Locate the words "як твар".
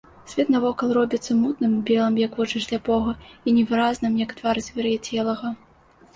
4.25-4.63